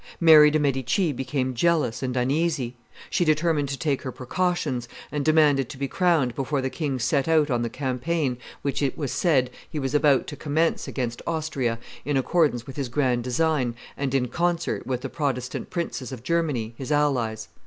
Mary 0.19 0.49
de 0.49 0.57
Medici 0.57 1.11
became 1.11 1.53
jealous 1.53 2.01
and 2.01 2.17
uneasy. 2.17 2.75
She 3.11 3.23
determined 3.23 3.69
to 3.69 3.77
take 3.77 4.01
her 4.01 4.11
precautions, 4.11 4.87
and 5.11 5.23
demanded 5.23 5.69
to 5.69 5.77
be 5.77 5.87
crowned 5.87 6.33
before 6.33 6.59
the 6.59 6.71
king 6.71 6.97
set 6.97 7.27
out 7.27 7.51
on 7.51 7.61
the 7.61 7.69
campaign 7.69 8.39
which, 8.63 8.81
it 8.81 8.97
was 8.97 9.11
said, 9.11 9.51
he 9.69 9.77
was 9.77 9.93
about 9.93 10.25
to 10.25 10.35
commence 10.35 10.87
against 10.87 11.21
Austria 11.27 11.77
in 12.03 12.17
accordance 12.17 12.65
with 12.65 12.77
his 12.77 12.89
grand 12.89 13.23
design 13.23 13.75
and 13.95 14.15
in 14.15 14.27
concert 14.29 14.87
with 14.87 15.01
the 15.01 15.07
Protestant 15.07 15.69
princes 15.69 16.11
of 16.11 16.23
Germany, 16.23 16.73
his 16.77 16.91
allies. 16.91 17.49